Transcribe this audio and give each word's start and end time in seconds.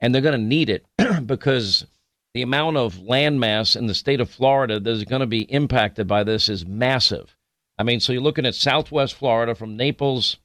and 0.00 0.14
they're 0.14 0.22
going 0.22 0.38
to 0.38 0.46
need 0.46 0.68
it 0.68 0.86
because 1.26 1.86
the 2.34 2.42
amount 2.42 2.76
of 2.76 2.94
landmass 2.96 3.76
in 3.76 3.86
the 3.86 3.94
state 3.94 4.20
of 4.20 4.30
Florida 4.30 4.80
that 4.80 4.90
is 4.90 5.04
going 5.04 5.20
to 5.20 5.26
be 5.26 5.42
impacted 5.52 6.06
by 6.06 6.24
this 6.24 6.48
is 6.48 6.66
massive. 6.66 7.36
I 7.78 7.82
mean, 7.82 8.00
so 8.00 8.12
you're 8.12 8.22
looking 8.22 8.46
at 8.46 8.54
Southwest 8.54 9.14
Florida 9.14 9.54
from 9.54 9.76
Naples 9.76 10.38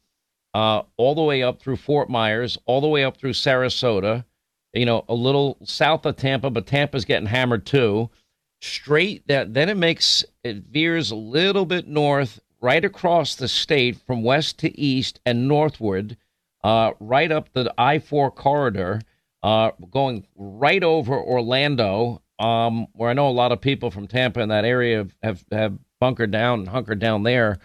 uh, 0.54 0.84
all 0.98 1.16
the 1.16 1.22
way 1.22 1.44
up 1.44 1.62
through 1.62 1.78
Fort 1.78 2.10
Myers, 2.10 2.58
all 2.66 2.82
the 2.82 2.88
way 2.88 3.04
up 3.04 3.18
through 3.18 3.34
Sarasota 3.34 4.26
you 4.78 4.86
know, 4.86 5.06
a 5.10 5.14
little 5.14 5.58
south 5.64 6.06
of 6.06 6.16
Tampa, 6.16 6.50
but 6.50 6.68
Tampa's 6.68 7.06
getting 7.06 7.28
hammered 7.28 7.66
too. 7.66 8.10
Straight 8.62 9.28
that 9.28 9.54
then 9.54 9.70
it 9.70 9.78
makes 9.78 10.26
it 10.44 10.64
veers 10.72 11.12
a 11.12 11.16
little 11.16 11.66
bit 11.66 11.88
north, 11.88 12.40
right 12.62 12.84
across 12.84 13.36
the 13.36 13.48
state 13.48 13.98
from 13.98 14.24
west 14.24 14.60
to 14.60 14.80
east 14.80 15.20
and 15.26 15.48
northward, 15.48 16.18
uh, 16.64 16.92
right 17.00 17.32
up 17.32 17.54
the 17.54 17.74
I 17.78 18.00
four 18.00 18.32
corridor, 18.32 19.02
uh, 19.44 19.72
going 19.92 20.26
right 20.36 20.84
over 20.84 21.14
Orlando, 21.14 22.22
um, 22.40 22.88
where 22.94 23.10
I 23.10 23.14
know 23.14 23.30
a 23.30 23.32
lot 23.32 23.52
of 23.52 23.62
people 23.62 23.92
from 23.92 24.08
Tampa 24.08 24.42
in 24.42 24.50
that 24.50 24.66
area 24.66 24.98
have, 24.98 25.16
have, 25.22 25.46
have 25.52 25.78
bunkered 26.00 26.32
down 26.32 26.60
and 26.60 26.70
hunkered 26.70 27.00
down 27.00 27.24
there 27.24 27.60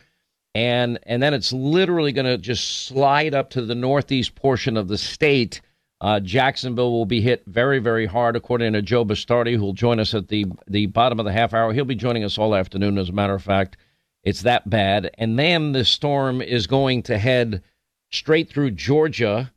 and 0.54 0.98
and 1.04 1.22
then 1.22 1.34
it's 1.34 1.52
literally 1.52 2.12
going 2.12 2.26
to 2.26 2.38
just 2.38 2.86
slide 2.86 3.34
up 3.34 3.50
to 3.50 3.62
the 3.62 3.74
northeast 3.74 4.34
portion 4.34 4.76
of 4.76 4.88
the 4.88 4.98
state 4.98 5.60
uh, 6.02 6.18
Jacksonville 6.18 6.90
will 6.90 7.06
be 7.06 7.20
hit 7.20 7.44
very, 7.46 7.78
very 7.78 8.06
hard, 8.06 8.34
according 8.34 8.72
to 8.72 8.82
Joe 8.82 9.04
Bastardi, 9.04 9.54
who 9.54 9.62
will 9.62 9.72
join 9.72 10.00
us 10.00 10.14
at 10.14 10.26
the 10.26 10.46
the 10.66 10.86
bottom 10.86 11.20
of 11.20 11.24
the 11.24 11.32
half 11.32 11.54
hour. 11.54 11.72
He'll 11.72 11.84
be 11.84 11.94
joining 11.94 12.24
us 12.24 12.36
all 12.38 12.56
afternoon, 12.56 12.98
as 12.98 13.08
a 13.08 13.12
matter 13.12 13.34
of 13.34 13.42
fact. 13.44 13.76
It's 14.24 14.42
that 14.42 14.68
bad. 14.68 15.12
And 15.16 15.38
then 15.38 15.70
the 15.70 15.84
storm 15.84 16.42
is 16.42 16.66
going 16.66 17.04
to 17.04 17.18
head 17.18 17.62
straight 18.10 18.50
through 18.50 18.72
Georgia, 18.72 19.52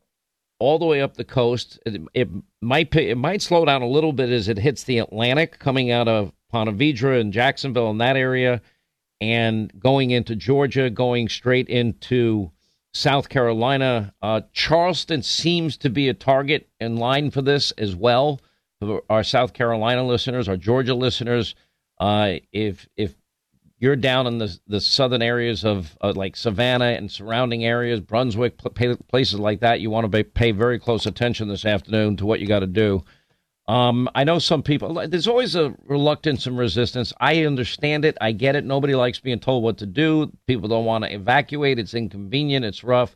all 0.60 0.78
the 0.78 0.86
way 0.86 1.02
up 1.02 1.16
the 1.16 1.24
coast. 1.24 1.80
It, 1.84 2.02
it 2.14 2.30
might 2.62 2.96
it 2.96 3.18
might 3.18 3.42
slow 3.42 3.66
down 3.66 3.82
a 3.82 3.88
little 3.88 4.14
bit 4.14 4.30
as 4.30 4.48
it 4.48 4.60
hits 4.60 4.84
the 4.84 5.00
Atlantic, 5.00 5.58
coming 5.58 5.90
out 5.90 6.08
of 6.08 6.32
Ponte 6.52 6.78
Vedra 6.78 7.20
and 7.20 7.34
Jacksonville 7.34 7.90
in 7.90 7.98
that 7.98 8.18
area, 8.18 8.62
and 9.20 9.74
going 9.80 10.12
into 10.12 10.36
Georgia, 10.36 10.92
going 10.92 11.28
straight 11.28 11.70
into 11.70 12.52
South 12.96 13.28
Carolina. 13.28 14.14
Uh, 14.22 14.42
Charleston 14.54 15.22
seems 15.22 15.76
to 15.78 15.90
be 15.90 16.08
a 16.08 16.14
target 16.14 16.70
in 16.80 16.96
line 16.96 17.30
for 17.30 17.42
this 17.42 17.72
as 17.72 17.94
well. 17.94 18.40
Our 19.10 19.24
South 19.24 19.52
Carolina 19.54 20.06
listeners, 20.06 20.48
our 20.48 20.56
Georgia 20.56 20.96
listeners, 20.96 21.56
uh, 22.00 22.36
if 22.54 22.88
if 22.96 23.14
you're 23.80 23.98
down 23.98 24.28
in 24.28 24.38
the 24.38 24.58
the 24.68 24.80
southern 24.80 25.22
areas 25.22 25.66
of 25.66 25.98
uh, 26.02 26.14
like 26.16 26.38
Savannah 26.38 26.94
and 26.94 27.12
surrounding 27.12 27.66
areas, 27.66 28.00
Brunswick, 28.00 28.58
places 28.58 29.40
like 29.40 29.60
that, 29.60 29.82
you 29.82 29.90
want 29.90 30.10
to 30.10 30.24
pay 30.24 30.52
very 30.52 30.80
close 30.80 31.06
attention 31.06 31.50
this 31.50 31.66
afternoon 31.66 32.16
to 32.18 32.26
what 32.26 32.40
you 32.40 32.48
got 32.48 32.60
to 32.60 32.68
do. 32.68 33.04
Um, 33.68 34.08
I 34.14 34.24
know 34.24 34.38
some 34.38 34.62
people, 34.62 34.94
there's 35.08 35.28
always 35.28 35.56
a 35.56 35.74
reluctance 35.86 36.46
and 36.46 36.58
resistance. 36.58 37.12
I 37.20 37.46
understand 37.46 38.06
it. 38.06 38.16
I 38.22 38.32
get 38.32 38.56
it. 38.56 38.64
Nobody 38.64 38.94
likes 38.94 39.20
being 39.20 39.40
told 39.40 39.64
what 39.64 39.80
to 39.80 39.88
do. 39.88 40.32
People 40.46 40.70
don't 40.70 40.86
want 40.86 41.04
to 41.04 41.14
evacuate. 41.14 41.80
It's 41.80 41.96
inconvenient. 41.96 42.64
It's 42.64 42.84
rough. 42.84 43.16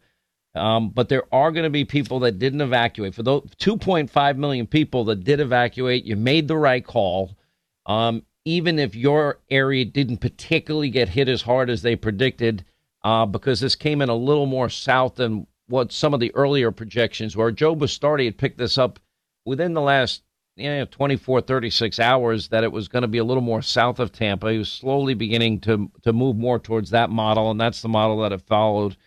Um, 0.55 0.89
but 0.89 1.09
there 1.09 1.23
are 1.31 1.51
going 1.51 1.65
to 1.65 1.69
be 1.69 1.85
people 1.85 2.19
that 2.21 2.39
didn't 2.39 2.61
evacuate. 2.61 3.13
For 3.13 3.21
those 3.21 3.47
2.5 3.59 4.37
million 4.37 4.65
people 4.65 5.05
that 5.05 5.23
did 5.23 5.39
evacuate, 5.39 6.05
you 6.05 6.15
made 6.15 6.47
the 6.47 6.57
right 6.57 6.83
call. 6.83 7.37
Um, 7.85 8.23
even 8.45 8.79
if 8.79 8.95
your 8.95 9.39
area 9.51 9.85
didn't 9.85 10.17
particularly 10.17 10.89
get 10.89 11.09
hit 11.09 11.29
as 11.29 11.43
hard 11.43 11.69
as 11.69 11.83
they 11.83 11.95
predicted, 11.95 12.65
uh, 13.03 13.27
because 13.27 13.59
this 13.59 13.75
came 13.75 14.01
in 14.01 14.09
a 14.09 14.15
little 14.15 14.47
more 14.47 14.69
south 14.69 15.15
than 15.15 15.45
what 15.67 15.91
some 15.91 16.15
of 16.15 16.19
the 16.19 16.33
earlier 16.33 16.71
projections 16.71 17.37
were. 17.37 17.51
Joe 17.51 17.75
Bastardi 17.75 18.25
had 18.25 18.37
picked 18.37 18.57
this 18.57 18.77
up 18.77 18.99
within 19.45 19.73
the 19.73 19.81
last 19.81 20.23
you 20.59 20.69
know, 20.69 20.85
24, 20.85 21.41
36 21.41 21.99
hours 21.99 22.49
that 22.49 22.63
it 22.63 22.71
was 22.71 22.87
going 22.87 23.01
to 23.01 23.07
be 23.07 23.17
a 23.17 23.23
little 23.23 23.41
more 23.41 23.61
south 23.61 23.99
of 23.99 24.11
Tampa. 24.11 24.51
He 24.51 24.57
was 24.57 24.71
slowly 24.71 25.13
beginning 25.13 25.61
to 25.61 25.91
to 26.03 26.13
move 26.13 26.35
more 26.35 26.59
towards 26.59 26.89
that 26.91 27.09
model, 27.09 27.51
and 27.51 27.59
that's 27.59 27.81
the 27.81 27.89
model 27.89 28.21
that 28.21 28.31
it 28.31 28.41
followed. 28.41 28.97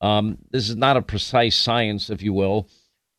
Um, 0.00 0.38
this 0.50 0.68
is 0.68 0.76
not 0.76 0.96
a 0.96 1.02
precise 1.02 1.56
science, 1.56 2.10
if 2.10 2.22
you 2.22 2.32
will, 2.32 2.68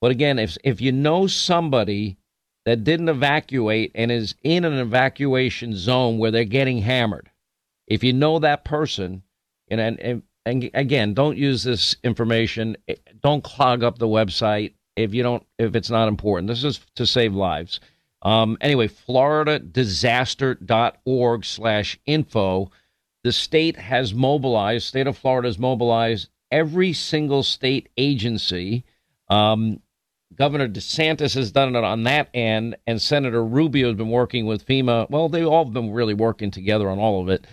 but 0.02 0.12
again, 0.12 0.40
if 0.40 0.58
if 0.64 0.82
you 0.82 0.92
know 0.92 1.28
somebody 1.28 2.18
that 2.66 2.84
didn't 2.84 3.10
evacuate 3.10 3.92
and 3.96 4.12
is 4.12 4.36
in 4.44 4.66
an 4.66 4.74
evacuation 4.74 5.76
zone 5.76 6.18
where 6.18 6.32
they're 6.32 6.44
getting 6.44 6.80
hammered, 6.80 7.30
if 7.88 8.04
you 8.04 8.14
know 8.14 8.40
that 8.40 8.66
person, 8.66 9.24
and 9.70 9.82
and, 9.82 10.00
and, 10.00 10.24
and 10.46 10.70
again, 10.74 11.14
don't 11.14 11.38
use 11.38 11.64
this 11.64 11.96
information. 12.04 12.78
Don't 13.22 13.44
clog 13.44 13.84
up 13.84 13.98
the 13.98 14.08
website 14.08 14.74
if 14.98 15.14
you 15.14 15.24
don't 15.24 15.46
if 15.58 15.74
it's 15.76 15.90
not 15.90 16.10
important. 16.10 16.48
This 16.48 16.64
is 16.64 16.80
to 16.96 17.06
save 17.06 17.34
lives. 17.34 17.82
Um, 18.22 18.58
anyway, 18.60 18.88
floridadisaster.org 18.88 21.46
slash 21.46 22.00
info. 22.06 22.72
The 23.24 23.32
state 23.32 23.78
has 23.78 24.14
mobilized, 24.14 24.88
state 24.88 25.08
of 25.08 25.18
Florida 25.18 25.48
has 25.48 25.60
mobilized 25.60 26.30
every 26.52 26.94
single 26.94 27.44
state 27.44 27.90
agency. 27.98 28.84
Um, 29.30 29.82
Governor 30.36 30.68
DeSantis 30.68 31.36
has 31.36 31.52
done 31.52 31.76
it 31.76 31.84
on 31.84 32.04
that 32.04 32.30
end, 32.34 32.76
and 32.86 33.02
Senator 33.02 33.44
Rubio 33.44 33.88
has 33.88 33.98
been 33.98 34.10
working 34.10 34.46
with 34.46 34.66
FEMA. 34.66 35.10
Well, 35.10 35.30
they 35.30 35.44
all 35.44 35.66
have 35.66 35.74
been 35.74 35.92
really 35.92 36.14
working 36.14 36.52
together 36.52 36.90
on 36.90 37.00
all 37.00 37.22
of 37.22 37.30
it, 37.30 37.46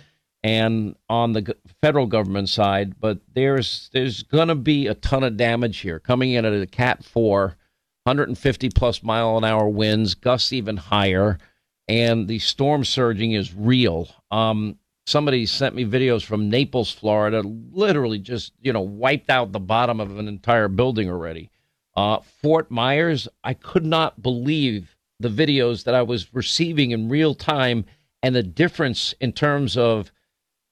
and 0.45 0.95
on 1.09 1.33
the 1.33 1.57
federal 1.81 2.05
government 2.05 2.47
side. 2.49 2.99
But 2.99 3.17
there's 3.33 3.89
there's 3.93 4.21
going 4.21 4.49
to 4.49 4.55
be 4.55 4.85
a 4.85 4.93
ton 4.93 5.23
of 5.23 5.37
damage 5.37 5.79
here 5.79 5.99
coming 5.99 6.33
in 6.33 6.45
at 6.45 6.53
a 6.53 6.67
Cat 6.67 7.03
Four, 7.03 7.57
150 8.03 8.69
plus 8.69 9.01
mile 9.01 9.39
an 9.39 9.43
hour 9.43 9.67
winds, 9.67 10.13
gusts 10.13 10.53
even 10.53 10.77
higher, 10.77 11.39
and 11.87 12.27
the 12.27 12.37
storm 12.37 12.85
surging 12.85 13.31
is 13.31 13.55
real. 13.55 14.07
Um, 14.29 14.77
somebody 15.07 15.47
sent 15.47 15.73
me 15.73 15.83
videos 15.83 16.23
from 16.23 16.47
Naples, 16.51 16.91
Florida, 16.91 17.41
literally 17.41 18.19
just 18.19 18.53
you 18.61 18.71
know 18.71 18.81
wiped 18.81 19.31
out 19.31 19.51
the 19.51 19.59
bottom 19.59 19.99
of 19.99 20.19
an 20.19 20.27
entire 20.27 20.67
building 20.67 21.09
already. 21.09 21.49
Uh, 21.95 22.19
Fort 22.43 22.69
Myers, 22.69 23.27
I 23.43 23.55
could 23.55 23.85
not 23.85 24.21
believe 24.21 24.95
the 25.19 25.29
videos 25.29 25.85
that 25.85 25.95
I 25.95 26.03
was 26.03 26.35
receiving 26.35 26.91
in 26.91 27.09
real 27.09 27.33
time 27.33 27.85
and 28.21 28.35
the 28.35 28.43
difference 28.43 29.15
in 29.19 29.31
terms 29.31 29.75
of 29.75 30.11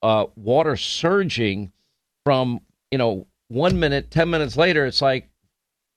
uh, 0.03 0.25
water 0.35 0.75
surging 0.75 1.71
from, 2.23 2.61
you 2.91 2.97
know, 2.97 3.25
one 3.47 3.79
minute, 3.79 4.11
10 4.11 4.29
minutes 4.29 4.55
later, 4.55 4.85
it's 4.85 5.01
like 5.01 5.29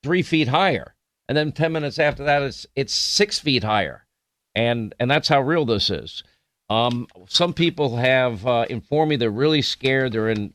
three 0.03 0.23
feet 0.23 0.49
higher. 0.49 0.95
And 1.29 1.37
then 1.37 1.53
10 1.53 1.73
minutes 1.73 1.99
after 1.99 2.25
that, 2.25 2.43
it's, 2.43 2.67
it's 2.75 2.95
six 2.95 3.39
feet 3.39 3.65
higher. 3.65 4.07
And, 4.55 4.95
and 4.99 5.11
that's 5.11 5.29
how 5.29 5.43
real 5.43 5.65
this 5.67 5.91
is. 5.91 6.23
Um, 6.71 7.07
some 7.29 7.53
people 7.53 7.97
have 7.97 8.47
uh, 8.47 8.67
informed 8.71 9.11
me 9.11 9.17
they're 9.17 9.31
really 9.31 9.63
scared. 9.63 10.13
They're 10.13 10.31
in 10.31 10.55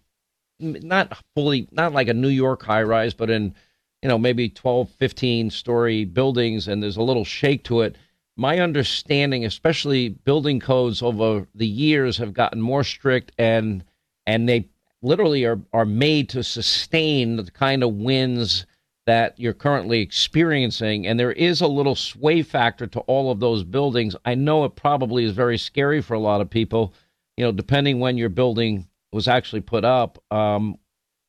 not 0.59 1.17
fully, 1.35 1.67
not 1.71 1.93
like 1.93 2.07
a 2.07 2.13
New 2.13 2.29
York 2.29 2.63
high 2.63 2.83
rise, 2.83 3.13
but 3.13 3.29
in 3.29 3.55
you 4.01 4.09
know, 4.09 4.17
maybe 4.17 4.49
12, 4.49 4.89
15 4.89 5.49
story 5.51 6.05
buildings 6.05 6.67
and 6.67 6.81
there's 6.81 6.97
a 6.97 7.03
little 7.03 7.25
shake 7.25 7.63
to 7.65 7.81
it. 7.81 7.97
My 8.37 8.59
understanding, 8.59 9.45
especially 9.45 10.09
building 10.09 10.59
codes 10.59 11.01
over 11.01 11.47
the 11.53 11.67
years, 11.67 12.17
have 12.17 12.33
gotten 12.33 12.61
more 12.61 12.83
strict 12.83 13.31
and 13.37 13.83
and 14.25 14.47
they 14.47 14.69
literally 15.01 15.45
are, 15.45 15.59
are 15.73 15.85
made 15.85 16.29
to 16.29 16.43
sustain 16.43 17.35
the 17.35 17.49
kind 17.51 17.83
of 17.83 17.93
winds 17.95 18.65
that 19.07 19.39
you're 19.39 19.53
currently 19.53 19.99
experiencing. 19.99 21.07
And 21.07 21.19
there 21.19 21.31
is 21.31 21.61
a 21.61 21.67
little 21.67 21.95
sway 21.95 22.43
factor 22.43 22.85
to 22.87 22.99
all 23.01 23.31
of 23.31 23.39
those 23.39 23.63
buildings. 23.63 24.15
I 24.25 24.35
know 24.35 24.63
it 24.63 24.75
probably 24.75 25.25
is 25.25 25.33
very 25.33 25.57
scary 25.57 26.01
for 26.01 26.13
a 26.13 26.19
lot 26.19 26.39
of 26.41 26.49
people, 26.49 26.93
you 27.35 27.43
know, 27.43 27.51
depending 27.51 27.99
when 27.99 28.17
your 28.17 28.29
building 28.29 28.87
was 29.11 29.27
actually 29.27 29.61
put 29.61 29.83
up. 29.83 30.23
Um, 30.31 30.77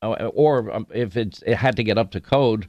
or 0.01 0.71
um, 0.71 0.87
if 0.93 1.17
it 1.17 1.41
had 1.47 1.77
to 1.77 1.83
get 1.83 1.97
up 1.97 2.11
to 2.11 2.21
code, 2.21 2.67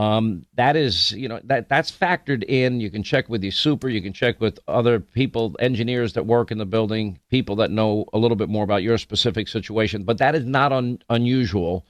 um, 0.00 0.46
that 0.54 0.76
is, 0.76 1.12
you 1.12 1.28
know, 1.28 1.40
that 1.44 1.68
that's 1.68 1.90
factored 1.92 2.42
in. 2.44 2.80
You 2.80 2.90
can 2.90 3.02
check 3.02 3.28
with 3.28 3.42
your 3.42 3.52
super. 3.52 3.86
You 3.90 4.00
can 4.00 4.14
check 4.14 4.40
with 4.40 4.58
other 4.66 4.98
people, 4.98 5.54
engineers 5.58 6.14
that 6.14 6.24
work 6.24 6.50
in 6.50 6.56
the 6.56 6.64
building, 6.64 7.18
people 7.28 7.54
that 7.56 7.70
know 7.70 8.06
a 8.14 8.18
little 8.18 8.36
bit 8.36 8.48
more 8.48 8.64
about 8.64 8.82
your 8.82 8.96
specific 8.96 9.46
situation. 9.46 10.04
But 10.04 10.16
that 10.16 10.34
is 10.34 10.46
not 10.46 10.72
un, 10.72 11.02
unusual. 11.10 11.84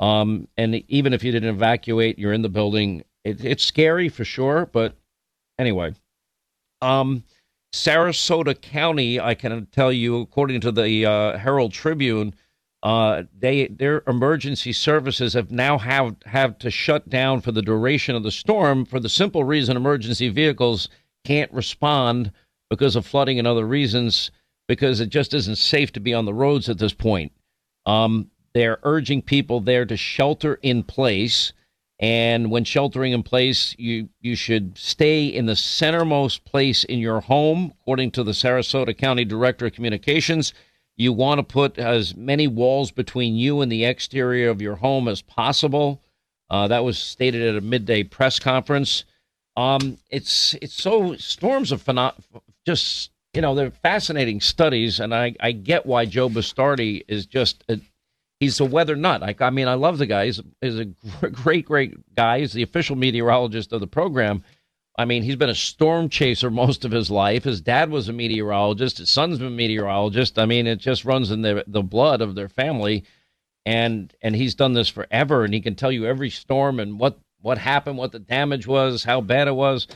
Um, 0.00 0.48
and 0.56 0.76
even 0.88 1.12
if 1.12 1.22
you 1.22 1.30
didn't 1.30 1.50
evacuate, 1.50 2.18
you're 2.18 2.32
in 2.32 2.40
the 2.40 2.48
building. 2.48 3.04
It, 3.22 3.44
it's 3.44 3.64
scary 3.64 4.08
for 4.08 4.24
sure. 4.24 4.70
But 4.72 4.96
anyway, 5.58 5.94
um, 6.80 7.22
Sarasota 7.74 8.58
County, 8.58 9.20
I 9.20 9.34
can 9.34 9.66
tell 9.66 9.92
you, 9.92 10.22
according 10.22 10.62
to 10.62 10.72
the 10.72 11.04
uh, 11.04 11.36
Herald 11.36 11.72
Tribune, 11.72 12.34
uh, 12.82 13.22
they 13.38 13.68
their 13.68 14.02
emergency 14.06 14.72
services 14.72 15.34
have 15.34 15.50
now 15.50 15.78
have 15.78 16.16
have 16.26 16.58
to 16.58 16.70
shut 16.70 17.08
down 17.08 17.40
for 17.40 17.52
the 17.52 17.62
duration 17.62 18.16
of 18.16 18.22
the 18.22 18.30
storm 18.30 18.84
for 18.84 18.98
the 18.98 19.08
simple 19.08 19.44
reason 19.44 19.76
emergency 19.76 20.28
vehicles 20.28 20.88
can't 21.24 21.52
respond 21.52 22.32
because 22.70 22.96
of 22.96 23.06
flooding 23.06 23.38
and 23.38 23.46
other 23.46 23.66
reasons 23.66 24.30
because 24.66 25.00
it 25.00 25.10
just 25.10 25.34
isn't 25.34 25.56
safe 25.56 25.92
to 25.92 26.00
be 26.00 26.14
on 26.14 26.24
the 26.24 26.34
roads 26.34 26.68
at 26.68 26.78
this 26.78 26.94
point. 26.94 27.32
Um, 27.86 28.30
they're 28.54 28.78
urging 28.82 29.22
people 29.22 29.60
there 29.60 29.84
to 29.84 29.96
shelter 29.96 30.58
in 30.62 30.82
place. 30.82 31.52
And 32.00 32.50
when 32.50 32.64
sheltering 32.64 33.12
in 33.12 33.22
place, 33.22 33.76
you, 33.78 34.08
you 34.20 34.34
should 34.34 34.76
stay 34.76 35.26
in 35.26 35.46
the 35.46 35.52
centermost 35.52 36.44
place 36.44 36.82
in 36.84 36.98
your 36.98 37.20
home, 37.20 37.74
according 37.80 38.10
to 38.12 38.24
the 38.24 38.32
Sarasota 38.32 38.96
County 38.96 39.24
Director 39.24 39.66
of 39.66 39.72
Communications. 39.72 40.52
You 40.96 41.12
want 41.12 41.38
to 41.38 41.42
put 41.42 41.78
as 41.78 42.14
many 42.14 42.46
walls 42.46 42.90
between 42.90 43.34
you 43.34 43.60
and 43.60 43.72
the 43.72 43.84
exterior 43.84 44.50
of 44.50 44.60
your 44.60 44.76
home 44.76 45.08
as 45.08 45.22
possible. 45.22 46.00
Uh, 46.50 46.68
that 46.68 46.84
was 46.84 46.98
stated 46.98 47.42
at 47.42 47.56
a 47.56 47.60
midday 47.60 48.02
press 48.02 48.38
conference. 48.38 49.04
Um, 49.56 49.98
it's 50.10 50.54
it's 50.60 50.74
so 50.74 51.16
storms 51.16 51.72
are 51.72 51.78
pheno- 51.78 52.14
just 52.66 53.10
you 53.32 53.40
know 53.40 53.54
they're 53.54 53.70
fascinating 53.70 54.40
studies, 54.40 55.00
and 55.00 55.14
I, 55.14 55.34
I 55.40 55.52
get 55.52 55.86
why 55.86 56.04
Joe 56.04 56.28
Bastardi 56.28 57.04
is 57.08 57.26
just 57.26 57.64
a, 57.68 57.80
he's 58.38 58.60
a 58.60 58.64
weather 58.64 58.96
nut. 58.96 59.22
I, 59.22 59.34
I 59.40 59.50
mean 59.50 59.68
I 59.68 59.74
love 59.74 59.98
the 59.98 60.06
guy. 60.06 60.26
He's, 60.26 60.40
he's 60.60 60.78
a 60.78 60.84
great 61.30 61.64
great 61.64 62.14
guy. 62.14 62.40
He's 62.40 62.52
the 62.52 62.62
official 62.62 62.96
meteorologist 62.96 63.72
of 63.72 63.80
the 63.80 63.86
program 63.86 64.44
I 64.96 65.04
mean, 65.04 65.22
he's 65.22 65.36
been 65.36 65.48
a 65.48 65.54
storm 65.54 66.08
chaser 66.08 66.50
most 66.62 66.84
of 66.84 66.92
his 66.92 67.10
life. 67.10 67.44
His 67.44 67.60
dad 67.60 67.90
was 67.90 68.08
a 68.08 68.12
meteorologist. 68.12 68.98
His 68.98 69.10
son's 69.10 69.38
been 69.38 69.48
a 69.48 69.50
meteorologist. 69.50 70.38
I 70.38 70.46
mean, 70.46 70.66
it 70.66 70.76
just 70.76 71.04
runs 71.04 71.30
in 71.30 71.42
the 71.42 71.64
the 71.66 71.82
blood 71.82 72.20
of 72.20 72.34
their 72.34 72.48
family, 72.48 73.04
and 73.64 74.14
and 74.22 74.36
he's 74.36 74.54
done 74.54 74.72
this 74.72 74.88
forever. 74.88 75.44
And 75.44 75.54
he 75.54 75.60
can 75.60 75.74
tell 75.74 75.92
you 75.92 76.06
every 76.06 76.30
storm 76.30 76.80
and 76.80 76.98
what 76.98 77.18
what 77.40 77.58
happened, 77.58 77.98
what 77.98 78.12
the 78.12 78.18
damage 78.18 78.66
was, 78.66 79.04
how 79.04 79.20
bad 79.20 79.48
it 79.48 79.54
was. 79.54 79.88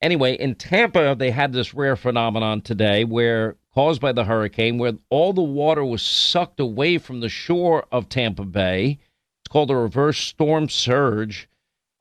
Anyway, 0.00 0.34
in 0.34 0.54
Tampa, 0.54 1.14
they 1.18 1.30
had 1.30 1.52
this 1.52 1.72
rare 1.72 1.96
phenomenon 1.96 2.60
today 2.60 3.04
where 3.04 3.56
caused 3.74 4.00
by 4.00 4.12
the 4.12 4.24
hurricane, 4.24 4.78
where 4.78 4.92
all 5.10 5.32
the 5.32 5.42
water 5.42 5.84
was 5.84 6.02
sucked 6.02 6.60
away 6.60 6.98
from 6.98 7.20
the 7.20 7.28
shore 7.28 7.86
of 7.90 8.08
Tampa 8.08 8.44
Bay. 8.44 8.98
It's 9.42 9.50
called 9.50 9.70
a 9.70 9.76
reverse 9.76 10.18
storm 10.18 10.68
surge. 10.68 11.48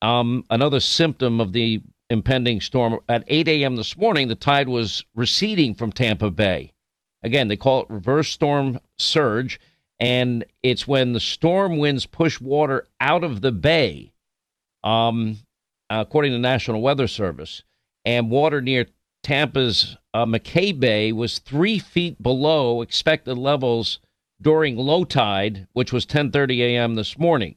Um, 0.02 0.44
another 0.50 0.80
symptom 0.80 1.40
of 1.40 1.54
the 1.54 1.82
impending 2.14 2.62
storm. 2.62 3.00
At 3.10 3.26
8 3.28 3.48
a.m. 3.50 3.76
this 3.76 3.98
morning, 3.98 4.30
the 4.30 4.36
tide 4.36 4.70
was 4.70 5.04
receding 5.14 5.76
from 5.76 5.92
Tampa 5.92 6.32
Bay. 6.32 6.72
Again, 7.24 7.48
they 7.50 7.58
call 7.58 7.82
it 7.82 7.90
reverse 7.90 8.30
storm 8.30 8.80
surge, 8.98 9.60
and 10.00 10.46
it's 10.62 10.88
when 10.88 11.14
the 11.14 11.20
storm 11.20 11.78
winds 11.78 12.06
push 12.06 12.40
water 12.40 12.88
out 13.02 13.24
of 13.24 13.42
the 13.42 13.52
bay, 13.52 14.14
um, 14.84 15.38
according 15.90 16.32
to 16.32 16.38
the 16.38 16.42
National 16.42 16.82
Weather 16.82 17.08
Service. 17.08 17.64
And 18.06 18.30
water 18.30 18.62
near 18.62 18.88
Tampa's 19.24 19.96
uh, 20.14 20.26
McKay 20.26 20.78
Bay 20.78 21.12
was 21.12 21.40
three 21.40 21.80
feet 21.80 22.22
below 22.22 22.82
expected 22.82 23.38
levels 23.38 24.00
during 24.42 24.76
low 24.76 25.06
tide, 25.06 25.68
which 25.72 25.94
was 25.94 26.06
10:30 26.06 26.60
a.m. 26.60 26.96
this 26.96 27.18
morning, 27.18 27.56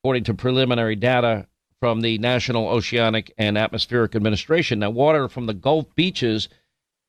according 0.00 0.24
to 0.24 0.34
preliminary 0.34 0.96
data 0.96 1.46
from 1.82 2.00
the 2.00 2.16
National 2.18 2.68
Oceanic 2.68 3.34
and 3.36 3.58
Atmospheric 3.58 4.14
Administration. 4.14 4.78
Now, 4.78 4.90
water 4.90 5.28
from 5.28 5.46
the 5.46 5.52
Gulf 5.52 5.92
beaches 5.96 6.48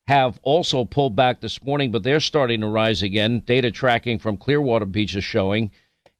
have 0.07 0.39
also 0.41 0.83
pulled 0.83 1.15
back 1.15 1.41
this 1.41 1.61
morning, 1.61 1.91
but 1.91 2.01
they're 2.01 2.19
starting 2.19 2.61
to 2.61 2.67
rise 2.67 3.03
again. 3.03 3.43
Data 3.45 3.69
tracking 3.69 4.17
from 4.17 4.35
Clearwater 4.35 4.87
Beach 4.87 5.15
is 5.15 5.23
showing. 5.23 5.69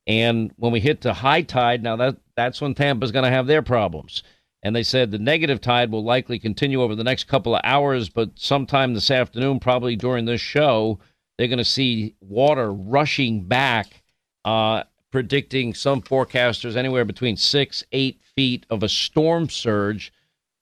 And 0.05 0.51
when 0.57 0.71
we 0.71 0.81
hit 0.81 1.01
the 1.01 1.15
high 1.15 1.41
tide, 1.41 1.81
now 1.81 1.95
that 1.95 2.17
that's 2.35 2.61
when 2.61 2.75
Tampa's 2.75 3.11
going 3.11 3.25
to 3.25 3.31
have 3.31 3.47
their 3.47 3.63
problems. 3.63 4.21
And 4.61 4.75
they 4.75 4.83
said 4.83 5.09
the 5.09 5.17
negative 5.17 5.59
tide 5.59 5.91
will 5.91 6.03
likely 6.03 6.37
continue 6.37 6.83
over 6.83 6.93
the 6.93 7.03
next 7.03 7.23
couple 7.23 7.55
of 7.55 7.61
hours, 7.63 8.09
but 8.09 8.37
sometime 8.37 8.93
this 8.93 9.09
afternoon, 9.09 9.61
probably 9.61 9.95
during 9.95 10.25
this 10.25 10.41
show, 10.41 10.99
they're 11.39 11.47
going 11.47 11.57
to 11.57 11.65
see 11.65 12.13
water 12.21 12.71
rushing 12.71 13.45
back, 13.45 14.03
uh, 14.45 14.83
predicting 15.13 15.75
some 15.75 16.01
forecasters 16.01 16.75
anywhere 16.75 17.05
between 17.05 17.37
six, 17.37 17.83
eight 17.91 18.19
feet 18.35 18.65
of 18.71 18.81
a 18.81 18.89
storm 18.89 19.47
surge. 19.47 20.11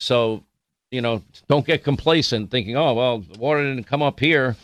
So, 0.02 0.44
you 0.92 1.02
know, 1.02 1.24
don't 1.48 1.66
get 1.66 1.86
complacent 1.86 2.52
thinking, 2.52 2.76
oh, 2.76 2.94
well, 2.94 3.20
the 3.20 3.40
water 3.40 3.64
didn't 3.64 3.88
come 3.88 4.02
up 4.02 4.20
here. 4.20 4.58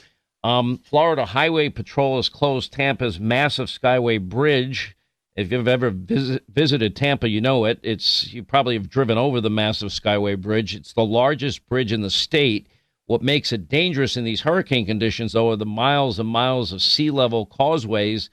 Um, 0.43 0.79
Florida 0.79 1.25
Highway 1.25 1.69
Patrol 1.69 2.17
has 2.17 2.27
closed 2.27 2.73
Tampa's 2.73 3.17
massive 3.17 3.67
Skyway 3.67 4.21
Bridge. 4.21 4.93
If 5.37 5.53
you've 5.53 5.69
ever 5.69 5.89
visit, 5.89 6.43
visited 6.49 6.93
Tampa, 6.93 7.29
you 7.29 7.39
know 7.39 7.63
it. 7.63 7.79
It's 7.81 8.33
you 8.33 8.43
probably 8.43 8.73
have 8.73 8.89
driven 8.89 9.17
over 9.17 9.39
the 9.39 9.49
massive 9.49 9.91
Skyway 9.91 10.37
Bridge. 10.37 10.75
It's 10.75 10.91
the 10.91 11.05
largest 11.05 11.65
bridge 11.69 11.93
in 11.93 12.01
the 12.01 12.09
state. 12.09 12.67
What 13.05 13.21
makes 13.21 13.53
it 13.53 13.69
dangerous 13.69 14.17
in 14.17 14.25
these 14.25 14.41
hurricane 14.41 14.85
conditions, 14.85 15.31
though, 15.31 15.51
are 15.51 15.55
the 15.55 15.65
miles 15.65 16.19
and 16.19 16.27
miles 16.27 16.73
of 16.73 16.81
sea 16.81 17.09
level 17.09 17.45
causeways 17.45 18.29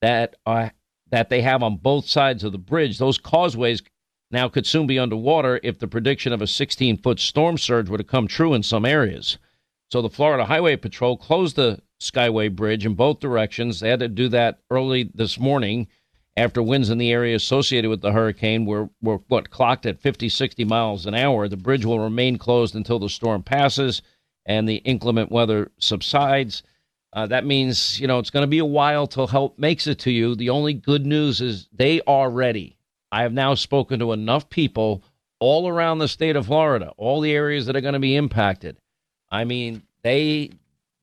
that 0.00 0.36
are 0.46 0.72
that 1.10 1.28
they 1.28 1.42
have 1.42 1.62
on 1.62 1.76
both 1.76 2.06
sides 2.06 2.44
of 2.44 2.52
the 2.52 2.58
bridge. 2.58 2.98
Those 2.98 3.18
causeways 3.18 3.82
now 4.30 4.48
could 4.48 4.66
soon 4.66 4.86
be 4.86 4.98
underwater 4.98 5.60
if 5.62 5.78
the 5.78 5.86
prediction 5.86 6.32
of 6.32 6.42
a 6.42 6.46
16 6.46 6.96
foot 6.98 7.20
storm 7.20 7.56
surge 7.58 7.88
were 7.88 7.98
to 7.98 8.04
come 8.04 8.26
true 8.26 8.54
in 8.54 8.62
some 8.62 8.84
areas. 8.84 9.38
So 9.90 10.02
the 10.02 10.10
Florida 10.10 10.46
Highway 10.46 10.76
Patrol 10.76 11.16
closed 11.16 11.56
the 11.56 11.80
Skyway 12.00 12.54
Bridge 12.54 12.84
in 12.84 12.94
both 12.94 13.20
directions. 13.20 13.80
They 13.80 13.90
had 13.90 14.00
to 14.00 14.08
do 14.08 14.28
that 14.28 14.58
early 14.70 15.10
this 15.14 15.38
morning. 15.38 15.86
after 16.36 16.62
winds 16.62 16.90
in 16.90 16.98
the 16.98 17.12
area 17.12 17.36
associated 17.36 17.88
with 17.88 18.00
the 18.00 18.10
hurricane 18.10 18.66
were, 18.66 18.90
were 19.00 19.18
what 19.28 19.50
clocked 19.50 19.86
at 19.86 20.00
50, 20.00 20.28
60 20.28 20.64
miles 20.64 21.06
an 21.06 21.14
hour. 21.14 21.46
The 21.48 21.56
bridge 21.56 21.84
will 21.84 22.00
remain 22.00 22.38
closed 22.38 22.74
until 22.74 22.98
the 22.98 23.08
storm 23.08 23.44
passes 23.44 24.02
and 24.44 24.68
the 24.68 24.76
inclement 24.78 25.30
weather 25.30 25.70
subsides. 25.78 26.62
Uh, 27.14 27.28
that 27.28 27.46
means 27.46 28.00
you 28.00 28.08
know 28.08 28.18
it's 28.18 28.30
going 28.30 28.42
to 28.42 28.48
be 28.48 28.58
a 28.58 28.64
while 28.64 29.06
till 29.06 29.28
help 29.28 29.58
makes 29.58 29.86
it 29.86 30.00
to 30.00 30.10
you. 30.10 30.34
The 30.34 30.50
only 30.50 30.74
good 30.74 31.06
news 31.06 31.40
is 31.40 31.68
they 31.72 32.00
are 32.06 32.28
ready. 32.28 32.76
I 33.12 33.22
have 33.22 33.32
now 33.32 33.54
spoken 33.54 34.00
to 34.00 34.12
enough 34.12 34.50
people 34.50 35.04
all 35.38 35.68
around 35.68 35.98
the 35.98 36.08
state 36.08 36.34
of 36.34 36.46
Florida, 36.46 36.92
all 36.96 37.20
the 37.20 37.32
areas 37.32 37.66
that 37.66 37.76
are 37.76 37.80
going 37.80 37.94
to 37.94 38.00
be 38.00 38.16
impacted. 38.16 38.76
I 39.30 39.44
mean, 39.44 39.82
they 40.02 40.50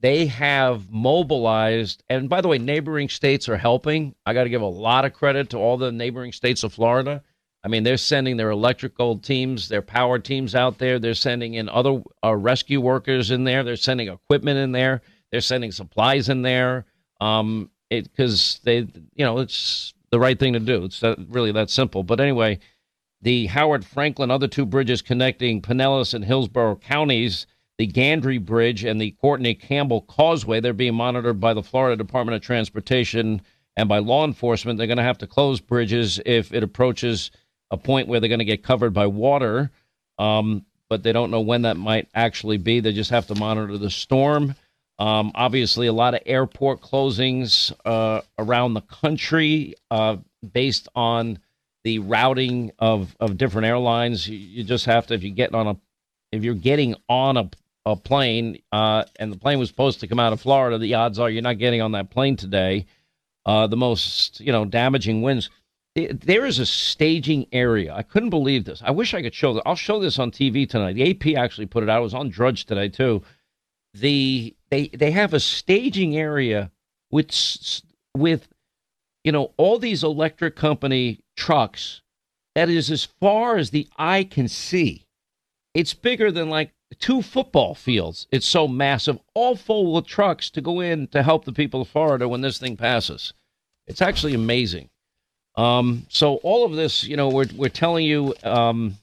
they 0.02 0.26
have 0.26 0.90
mobilized 0.90 2.04
and 2.10 2.28
by 2.28 2.42
the 2.42 2.48
way 2.48 2.58
neighboring 2.58 3.08
states 3.08 3.48
are 3.48 3.58
helping 3.58 4.16
i 4.26 4.34
got 4.34 4.44
to 4.44 4.50
give 4.50 4.62
a 4.62 4.66
lot 4.66 5.06
of 5.06 5.14
credit 5.14 5.50
to 5.50 5.58
all 5.58 5.78
the 5.78 5.92
neighboring 5.92 6.32
states 6.32 6.64
of 6.64 6.74
florida 6.74 7.22
i 7.64 7.68
mean 7.68 7.84
they're 7.84 7.98
sending 7.98 8.38
their 8.38 8.50
electrical 8.50 9.18
teams 9.18 9.70
their 9.70 9.82
power 9.82 10.18
teams 10.18 10.56
out 10.56 10.78
there 10.80 10.98
they're 10.98 11.14
sending 11.14 11.54
in 11.54 11.70
other 11.70 12.02
uh, 12.24 12.36
rescue 12.36 12.82
workers 12.82 13.32
in 13.32 13.44
there 13.44 13.64
they're 13.64 13.76
sending 13.76 14.08
equipment 14.08 14.58
in 14.58 14.72
there 14.72 15.02
they're 15.32 15.42
sending 15.42 15.72
supplies 15.72 16.30
in 16.30 16.42
there 16.42 16.86
um 17.20 17.70
because 17.90 18.60
they 18.64 18.78
you 19.16 19.26
know 19.26 19.40
it's 19.40 19.94
the 20.12 20.20
right 20.20 20.40
thing 20.40 20.54
to 20.54 20.60
do 20.60 20.84
it's 20.84 21.00
that, 21.00 21.18
really 21.30 21.52
that 21.52 21.70
simple 21.70 22.04
but 22.04 22.20
anyway 22.20 22.60
the 23.22 23.46
howard 23.48 23.84
frankland 23.86 24.32
other 24.32 24.48
two 24.48 24.66
bridges 24.66 25.02
connecting 25.02 25.62
pinellas 25.62 26.14
and 26.14 26.26
hillsborough 26.26 26.76
counties 26.76 27.46
the 27.82 27.88
Gandy 27.88 28.38
Bridge 28.38 28.84
and 28.84 29.02
the 29.02 29.10
Courtney 29.20 29.56
Campbell 29.56 30.02
Causeway. 30.02 30.60
They're 30.60 30.72
being 30.72 30.94
monitored 30.94 31.40
by 31.40 31.56
the 31.56 31.64
Florida 31.64 31.96
Department 31.96 32.36
of 32.36 32.44
Transportation 32.44 33.42
and 33.76 33.90
by 33.90 33.98
law 33.98 34.24
enforcement. 34.24 34.78
They're 34.78 34.86
going 34.86 34.98
to 34.98 35.04
have 35.04 35.18
to 35.18 35.26
close 35.26 35.60
bridges 35.60 36.20
if 36.24 36.54
it 36.54 36.62
approaches 36.62 37.32
a 37.72 37.78
point 37.78 38.08
where 38.08 38.20
they're 38.20 38.30
going 38.30 38.38
to 38.38 38.46
get 38.46 38.62
covered 38.62 38.94
by 38.94 39.08
water. 39.08 39.72
Um, 40.20 40.64
but 40.90 41.02
they 41.02 41.12
don't 41.12 41.32
know 41.32 41.42
when 41.42 41.64
that 41.64 41.76
might 41.76 42.08
actually 42.14 42.58
be. 42.58 42.82
They 42.82 42.94
just 42.94 43.10
have 43.10 43.26
to 43.28 43.36
monitor 43.36 43.80
the 43.80 43.90
storm. 43.90 44.54
Um, 45.02 45.32
obviously, 45.34 45.88
a 45.88 45.94
lot 45.94 46.14
of 46.14 46.22
airport 46.28 46.82
closings 46.82 47.74
uh, 47.86 48.22
around 48.38 48.76
the 48.76 48.82
country 48.82 49.74
uh, 49.90 50.18
based 50.54 50.90
on 50.94 51.40
the 51.84 51.98
routing 51.98 52.72
of, 52.78 53.16
of 53.20 53.36
different 53.36 53.66
airlines. 53.66 54.28
You, 54.28 54.38
you, 54.38 54.64
just 54.64 54.86
have 54.86 55.08
to, 55.08 55.16
if 55.16 55.24
you 55.24 55.32
get 55.32 55.56
on 55.56 55.66
a, 55.66 55.78
if 56.32 56.44
you're 56.44 56.54
getting 56.54 56.94
on 57.10 57.36
a 57.36 57.50
a 57.84 57.96
plane, 57.96 58.60
uh, 58.72 59.06
and 59.16 59.32
the 59.32 59.40
plane 59.40 59.58
was 59.58 59.68
supposed 59.68 60.02
to 60.02 60.08
come 60.08 60.20
out 60.20 60.34
of 60.34 60.40
Florida, 60.40 60.78
the 60.78 60.94
odds 60.94 61.18
are 61.18 61.32
you're 61.32 61.42
not 61.42 61.58
getting 61.58 61.82
on 61.82 61.94
that 61.94 62.12
plane 62.12 62.36
today. 62.36 62.86
Uh, 63.44 63.66
the 63.66 63.76
most, 63.78 64.40
you 64.40 64.52
know, 64.52 64.66
damaging 64.66 65.24
winds. 65.24 65.50
There 65.96 66.46
is 66.46 66.60
a 66.60 66.66
staging 66.68 67.48
area. 67.52 67.92
I 67.92 68.04
couldn't 68.04 68.30
believe 68.30 68.66
this. 68.66 68.84
I 68.86 68.92
wish 68.92 69.16
I 69.16 69.24
could 69.24 69.34
show 69.34 69.56
this. 69.56 69.64
I'll 69.66 69.76
show 69.76 70.00
this 70.00 70.20
on 70.20 70.30
TV 70.30 70.70
tonight. 70.70 70.94
The 70.94 71.10
AP 71.10 71.36
actually 71.36 71.66
put 71.66 71.82
it 71.82 71.90
out. 71.90 71.98
I 71.98 72.02
was 72.02 72.14
on 72.14 72.30
Drudge 72.30 72.66
today 72.68 72.88
too. 72.88 73.24
The 73.96 74.56
they 74.72 74.88
they 74.88 75.12
have 75.12 75.34
a 75.34 75.40
staging 75.40 76.18
area 76.18 76.72
with 77.12 77.32
with 78.18 78.48
you 79.24 79.32
know 79.32 79.52
all 79.58 79.78
these 79.78 80.04
electric 80.04 80.56
company 80.56 81.20
trucks 81.36 82.02
that 82.56 82.70
is 82.70 82.90
as 82.90 83.06
far 83.20 83.58
as 83.58 83.70
the 83.70 83.88
eye 83.98 84.24
can 84.24 84.48
see. 84.48 85.06
It's 85.74 85.94
bigger 85.94 86.32
than 86.32 86.50
like 86.50 86.74
two 87.00 87.22
football 87.22 87.76
fields. 87.76 88.28
It's 88.32 88.46
so 88.46 88.68
massive, 88.68 89.20
all 89.34 89.56
full 89.56 89.98
of 89.98 90.06
trucks 90.06 90.50
to 90.52 90.62
go 90.62 90.82
in 90.82 91.08
to 91.08 91.24
help 91.24 91.46
the 91.46 91.54
people 91.54 91.82
of 91.82 91.88
Florida 91.88 92.28
when 92.28 92.42
this 92.42 92.58
thing 92.58 92.76
passes. 92.76 93.34
It's 93.88 94.02
actually 94.02 94.34
amazing. 94.34 94.90
Um, 95.56 96.06
so 96.10 96.36
all 96.38 96.66
of 96.66 96.74
this, 96.74 97.04
you 97.04 97.18
know, 97.18 97.30
we're 97.30 97.48
we're 97.56 97.70
telling 97.70 98.06
you. 98.06 98.34
Um, 98.44 98.98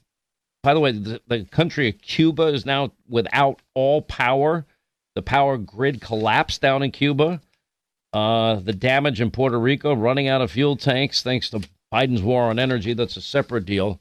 by 0.61 0.73
the 0.73 0.79
way, 0.81 0.91
the, 0.91 1.21
the 1.27 1.45
country 1.45 1.87
of 1.87 2.01
Cuba 2.01 2.47
is 2.47 2.65
now 2.65 2.91
without 3.07 3.61
all 3.73 4.01
power. 4.01 4.65
The 5.19 5.23
power 5.23 5.57
grid 5.57 5.99
collapsed 5.99 6.61
down 6.61 6.81
in 6.81 6.91
Cuba. 6.91 7.41
Uh, 8.13 8.55
the 8.55 8.71
damage 8.71 9.19
in 9.19 9.31
Puerto 9.31 9.59
Rico, 9.59 9.93
running 9.93 10.29
out 10.29 10.39
of 10.39 10.49
fuel 10.49 10.77
tanks 10.77 11.21
thanks 11.21 11.49
to 11.49 11.59
Biden's 11.91 12.21
war 12.21 12.43
on 12.43 12.57
energy. 12.57 12.93
That's 12.93 13.17
a 13.17 13.21
separate 13.21 13.65
deal. 13.65 13.99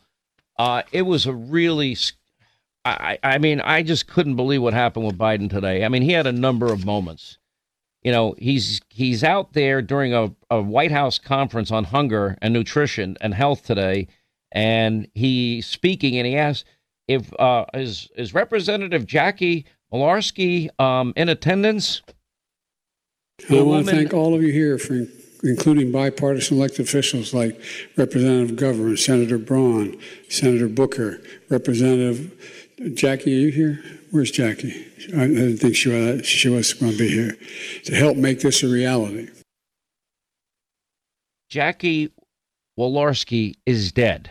Uh, 0.57 0.83
it 0.93 1.03
was 1.03 1.27
a 1.27 1.33
really 1.33 1.97
I, 2.85 3.19
I 3.25 3.39
mean, 3.39 3.61
I 3.61 3.83
just 3.83 4.07
couldn't 4.07 4.37
believe 4.37 4.63
what 4.63 4.75
happened 4.75 5.07
with 5.07 5.19
Biden 5.19 5.51
today. 5.51 5.85
I 5.85 5.89
mean, 5.89 6.03
he 6.03 6.13
had 6.13 6.29
a 6.29 6.33
number 6.33 6.73
of 6.73 6.87
moments. 6.87 7.39
You 8.05 8.13
know, 8.13 8.37
he's 8.39 8.81
he's 8.89 9.25
out 9.25 9.55
there 9.55 9.83
during 9.83 10.15
a, 10.15 10.33
a 10.49 10.63
White 10.63 10.93
House 10.93 11.19
conference 11.19 11.73
on 11.73 11.83
hunger 11.83 12.39
and 12.41 12.55
nutrition 12.55 13.17
and 13.21 13.35
health 13.35 13.65
today, 13.65 14.07
and 14.53 15.09
he's 15.15 15.67
speaking 15.67 16.17
and 16.17 16.29
he 16.29 16.37
asks 16.37 16.65
if 17.09 17.33
uh, 17.41 17.65
is 17.75 18.09
is 18.15 18.35
Representative 18.35 19.05
Jackie 19.05 19.67
Walorski 19.93 20.69
um, 20.81 21.13
in 21.17 21.29
attendance. 21.29 22.03
I 23.51 23.61
want 23.63 23.87
to 23.87 23.93
thank 23.93 24.13
all 24.13 24.35
of 24.35 24.43
you 24.43 24.53
here 24.53 24.79
for 24.79 25.07
including 25.45 25.93
bipartisan 25.93 26.57
elected 26.57 26.81
officials 26.81 27.33
like 27.33 27.61
Representative 27.97 28.57
McGovern, 28.57 28.99
Senator 28.99 29.39
Braun, 29.39 29.97
Senator 30.29 30.69
Booker, 30.69 31.21
Representative 31.49 32.33
Jackie, 32.95 33.35
are 33.35 33.41
you 33.41 33.51
here? 33.51 33.83
Where's 34.11 34.31
Jackie? 34.31 34.87
I 35.17 35.27
didn't 35.27 35.57
think 35.57 35.75
she 35.75 35.89
was, 35.89 36.25
she 36.27 36.49
was 36.49 36.73
going 36.75 36.93
to 36.93 36.99
be 36.99 37.09
here 37.09 37.37
to 37.85 37.95
help 37.95 38.17
make 38.17 38.41
this 38.41 38.63
a 38.63 38.69
reality. 38.69 39.29
Jackie 41.49 42.13
Walorski 42.79 43.55
is 43.67 43.91
dead. 43.91 44.31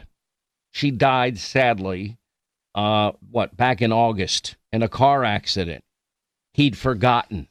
She 0.72 0.92
died 0.92 1.38
sadly, 1.38 2.18
uh, 2.78 3.12
what, 3.32 3.58
back 3.58 3.82
in 3.82 3.92
August 3.92 4.56
in 4.72 4.84
a 4.84 4.88
car 4.88 5.26
accident. 5.26 5.84
He'd 6.54 6.78
forgotten. 6.78 7.48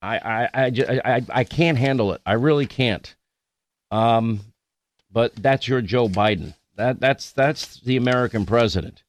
I, 0.00 0.18
I, 0.18 0.48
I, 0.54 1.00
I, 1.04 1.22
I 1.28 1.44
can't 1.44 1.76
handle 1.76 2.12
it. 2.12 2.22
I 2.24 2.34
really 2.34 2.66
can't. 2.66 3.14
Um, 3.90 4.40
but 5.10 5.34
that's 5.34 5.66
your 5.66 5.80
Joe 5.82 6.08
Biden. 6.08 6.54
That, 6.76 7.00
that's, 7.00 7.32
that's 7.32 7.80
the 7.80 7.96
American 7.96 8.46
president. 8.46 9.02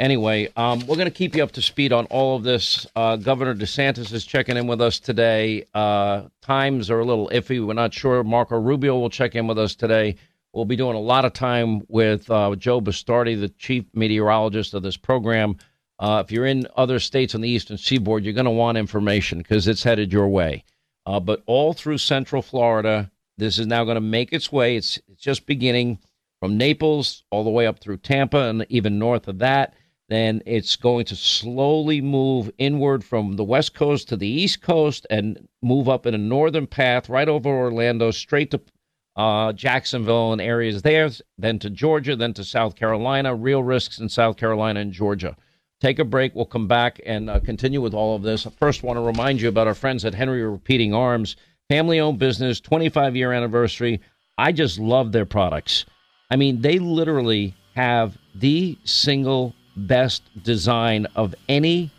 Anyway, 0.00 0.48
um, 0.56 0.80
we're 0.80 0.96
going 0.96 1.04
to 1.04 1.12
keep 1.12 1.36
you 1.36 1.44
up 1.44 1.52
to 1.52 1.62
speed 1.62 1.92
on 1.92 2.06
all 2.06 2.34
of 2.34 2.42
this. 2.42 2.84
Uh, 2.96 3.14
Governor 3.14 3.54
DeSantis 3.54 4.12
is 4.12 4.26
checking 4.26 4.56
in 4.56 4.66
with 4.66 4.80
us 4.80 4.98
today. 4.98 5.64
Uh, 5.74 6.22
times 6.40 6.90
are 6.90 6.98
a 6.98 7.04
little 7.04 7.28
iffy. 7.28 7.64
We're 7.64 7.74
not 7.74 7.94
sure. 7.94 8.24
Marco 8.24 8.58
Rubio 8.58 8.98
will 8.98 9.10
check 9.10 9.36
in 9.36 9.46
with 9.46 9.60
us 9.60 9.76
today. 9.76 10.16
We'll 10.52 10.64
be 10.64 10.76
doing 10.76 10.96
a 10.96 11.00
lot 11.00 11.24
of 11.24 11.32
time 11.32 11.82
with 11.88 12.30
uh, 12.30 12.54
Joe 12.56 12.80
Bastardi, 12.80 13.40
the 13.40 13.48
chief 13.48 13.84
meteorologist 13.94 14.74
of 14.74 14.82
this 14.82 14.96
program. 14.96 15.56
Uh, 15.98 16.22
if 16.24 16.32
you're 16.32 16.46
in 16.46 16.66
other 16.76 16.98
states 16.98 17.34
on 17.34 17.40
the 17.40 17.48
eastern 17.48 17.78
seaboard, 17.78 18.24
you're 18.24 18.34
going 18.34 18.44
to 18.44 18.50
want 18.50 18.78
information 18.78 19.38
because 19.38 19.66
it's 19.68 19.82
headed 19.82 20.12
your 20.12 20.28
way. 20.28 20.64
Uh, 21.06 21.20
but 21.20 21.42
all 21.46 21.72
through 21.72 21.98
central 21.98 22.42
Florida, 22.42 23.10
this 23.38 23.58
is 23.58 23.66
now 23.66 23.84
going 23.84 23.94
to 23.94 24.00
make 24.00 24.32
its 24.32 24.52
way. 24.52 24.76
It's, 24.76 24.98
it's 25.08 25.22
just 25.22 25.46
beginning 25.46 25.98
from 26.40 26.58
Naples 26.58 27.24
all 27.30 27.44
the 27.44 27.50
way 27.50 27.66
up 27.66 27.78
through 27.78 27.98
Tampa 27.98 28.48
and 28.48 28.66
even 28.68 28.98
north 28.98 29.28
of 29.28 29.38
that 29.38 29.74
then 30.12 30.42
it's 30.44 30.76
going 30.76 31.06
to 31.06 31.16
slowly 31.16 32.02
move 32.02 32.50
inward 32.58 33.02
from 33.02 33.36
the 33.36 33.44
west 33.44 33.74
coast 33.74 34.08
to 34.08 34.16
the 34.16 34.28
east 34.28 34.60
coast 34.60 35.06
and 35.08 35.48
move 35.62 35.88
up 35.88 36.04
in 36.04 36.12
a 36.14 36.18
northern 36.18 36.66
path 36.66 37.08
right 37.08 37.30
over 37.30 37.48
Orlando, 37.48 38.10
straight 38.10 38.50
to 38.50 38.60
uh, 39.16 39.52
Jacksonville 39.52 40.32
and 40.32 40.40
areas 40.40 40.82
there, 40.82 41.10
then 41.38 41.58
to 41.58 41.70
Georgia, 41.70 42.16
then 42.16 42.32
to 42.34 42.44
South 42.44 42.74
Carolina. 42.74 43.34
Real 43.34 43.62
risks 43.62 43.98
in 43.98 44.08
South 44.08 44.36
Carolina 44.36 44.80
and 44.80 44.92
Georgia. 44.92 45.36
Take 45.80 45.98
a 45.98 46.04
break. 46.04 46.34
We'll 46.34 46.44
come 46.44 46.68
back 46.68 47.00
and 47.04 47.28
uh, 47.28 47.40
continue 47.40 47.80
with 47.80 47.92
all 47.92 48.14
of 48.14 48.22
this. 48.22 48.46
I 48.46 48.50
First, 48.50 48.82
want 48.82 48.96
to 48.96 49.02
remind 49.02 49.40
you 49.40 49.48
about 49.48 49.66
our 49.66 49.74
friends 49.74 50.04
at 50.04 50.14
Henry 50.14 50.42
Repeating 50.42 50.94
Arms, 50.94 51.36
family 51.68 51.98
owned 52.00 52.18
business, 52.18 52.60
25 52.60 53.16
year 53.16 53.32
anniversary. 53.32 54.00
I 54.38 54.52
just 54.52 54.78
love 54.78 55.12
their 55.12 55.26
products. 55.26 55.84
I 56.30 56.36
mean, 56.36 56.62
they 56.62 56.78
literally 56.78 57.54
have 57.74 58.16
the 58.34 58.78
single 58.84 59.54
best 59.76 60.22
design 60.42 61.06
of 61.16 61.34
any. 61.48 61.90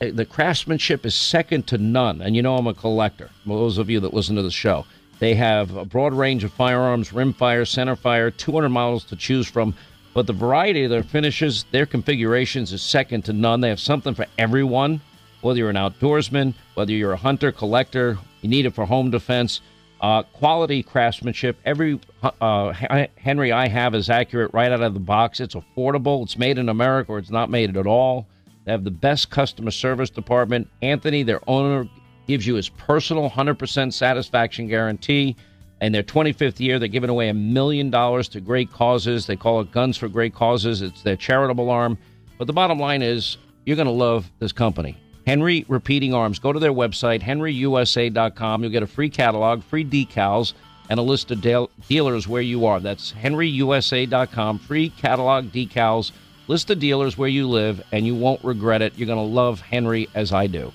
Uh, 0.00 0.06
the 0.12 0.24
craftsmanship 0.24 1.04
is 1.04 1.14
second 1.14 1.66
to 1.66 1.78
none. 1.78 2.22
And 2.22 2.34
you 2.36 2.42
know, 2.42 2.56
I'm 2.56 2.66
a 2.66 2.74
collector. 2.74 3.30
Those 3.44 3.78
of 3.78 3.90
you 3.90 4.00
that 4.00 4.14
listen 4.14 4.36
to 4.36 4.42
the 4.42 4.50
show, 4.50 4.86
they 5.22 5.36
have 5.36 5.76
a 5.76 5.84
broad 5.84 6.14
range 6.14 6.42
of 6.42 6.52
firearms, 6.52 7.10
rimfire, 7.10 7.62
centerfire, 7.62 8.36
200 8.36 8.68
models 8.70 9.04
to 9.04 9.14
choose 9.14 9.46
from. 9.46 9.72
But 10.14 10.26
the 10.26 10.32
variety 10.32 10.82
of 10.82 10.90
their 10.90 11.04
finishes, 11.04 11.64
their 11.70 11.86
configurations 11.86 12.72
is 12.72 12.82
second 12.82 13.24
to 13.26 13.32
none. 13.32 13.60
They 13.60 13.68
have 13.68 13.78
something 13.78 14.14
for 14.14 14.26
everyone, 14.36 15.00
whether 15.40 15.60
you're 15.60 15.70
an 15.70 15.76
outdoorsman, 15.76 16.54
whether 16.74 16.90
you're 16.90 17.12
a 17.12 17.16
hunter, 17.16 17.52
collector, 17.52 18.18
you 18.40 18.48
need 18.48 18.66
it 18.66 18.74
for 18.74 18.84
home 18.84 19.12
defense. 19.12 19.60
Uh, 20.00 20.24
quality 20.24 20.82
craftsmanship. 20.82 21.56
Every 21.64 22.00
uh, 22.40 22.72
Henry 23.14 23.52
I 23.52 23.68
have 23.68 23.94
is 23.94 24.10
accurate 24.10 24.52
right 24.52 24.72
out 24.72 24.82
of 24.82 24.92
the 24.92 24.98
box. 24.98 25.38
It's 25.38 25.54
affordable. 25.54 26.24
It's 26.24 26.36
made 26.36 26.58
in 26.58 26.68
America 26.68 27.12
or 27.12 27.18
it's 27.18 27.30
not 27.30 27.48
made 27.48 27.76
at 27.76 27.86
all. 27.86 28.26
They 28.64 28.72
have 28.72 28.82
the 28.82 28.90
best 28.90 29.30
customer 29.30 29.70
service 29.70 30.10
department. 30.10 30.68
Anthony, 30.82 31.22
their 31.22 31.48
owner, 31.48 31.88
gives 32.26 32.46
you 32.46 32.54
his 32.54 32.68
personal 32.68 33.28
100% 33.28 33.92
satisfaction 33.92 34.68
guarantee. 34.68 35.36
in 35.80 35.92
their 35.92 36.02
25th 36.04 36.60
year, 36.60 36.78
they're 36.78 36.86
giving 36.88 37.10
away 37.10 37.28
a 37.28 37.34
million 37.34 37.90
dollars 37.90 38.28
to 38.28 38.40
great 38.40 38.70
causes. 38.70 39.26
They 39.26 39.36
call 39.36 39.60
it 39.60 39.72
Guns 39.72 39.96
for 39.96 40.08
Great 40.08 40.32
Causes. 40.34 40.80
It's 40.80 41.02
their 41.02 41.16
charitable 41.16 41.68
arm. 41.70 41.98
But 42.38 42.46
the 42.46 42.52
bottom 42.52 42.78
line 42.78 43.02
is, 43.02 43.36
you're 43.64 43.76
going 43.76 43.86
to 43.86 43.92
love 43.92 44.30
this 44.38 44.52
company. 44.52 44.96
Henry 45.26 45.64
Repeating 45.68 46.14
Arms. 46.14 46.38
Go 46.38 46.52
to 46.52 46.58
their 46.58 46.72
website, 46.72 47.20
henryusa.com. 47.22 48.62
You'll 48.62 48.72
get 48.72 48.82
a 48.82 48.88
free 48.88 49.10
catalog, 49.10 49.62
free 49.62 49.84
decals, 49.84 50.52
and 50.88 50.98
a 50.98 51.02
list 51.02 51.30
of 51.30 51.40
de- 51.40 51.68
dealers 51.88 52.26
where 52.28 52.42
you 52.42 52.66
are. 52.66 52.80
That's 52.80 53.12
henryusa.com. 53.12 54.58
Free 54.60 54.90
catalog, 54.90 55.46
decals, 55.46 56.12
list 56.48 56.70
of 56.70 56.78
dealers 56.78 57.16
where 57.16 57.28
you 57.28 57.48
live, 57.48 57.82
and 57.92 58.06
you 58.06 58.14
won't 58.14 58.42
regret 58.44 58.82
it. 58.82 58.96
You're 58.96 59.06
going 59.06 59.18
to 59.18 59.34
love 59.34 59.60
Henry 59.60 60.08
as 60.14 60.32
I 60.32 60.46
do. 60.48 60.72